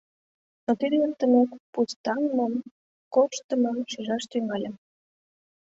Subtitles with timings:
[0.65, 2.53] Но тиде эртымек, пустаҥмым,
[3.13, 4.75] корштымым шижаш тӱҥальым.